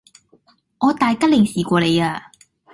[0.79, 2.31] 我大吉利是過你呀!